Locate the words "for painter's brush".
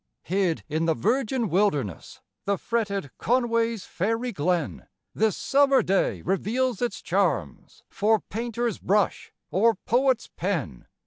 7.87-9.31